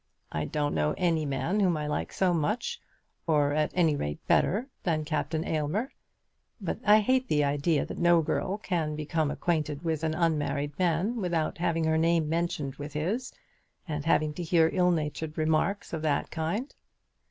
I 0.31 0.45
don't 0.45 0.73
know 0.73 0.95
any 0.97 1.27
man 1.27 1.59
whom 1.59 1.77
I 1.77 1.85
like 1.85 2.11
so 2.11 2.33
much, 2.33 2.81
or 3.27 3.53
at 3.53 3.71
any 3.75 3.95
rate 3.95 4.17
better, 4.25 4.65
than 4.81 5.05
Captain 5.05 5.45
Aylmer; 5.45 5.93
but 6.59 6.79
I 6.83 7.01
hate 7.01 7.27
the 7.27 7.43
idea 7.43 7.85
that 7.85 7.99
no 7.99 8.23
girl 8.23 8.57
can 8.57 8.95
become 8.95 9.29
acquainted 9.29 9.83
with 9.83 10.03
an 10.03 10.15
unmarried 10.15 10.73
man 10.79 11.17
without 11.17 11.59
having 11.59 11.83
her 11.83 11.99
name 11.99 12.27
mentioned 12.27 12.77
with 12.77 12.93
his, 12.93 13.31
and 13.87 14.03
having 14.03 14.33
to 14.33 14.41
hear 14.43 14.71
ill 14.73 14.89
natured 14.89 15.37
remarks 15.37 15.93
of 15.93 16.01
that 16.01 16.31
kind." 16.31 16.73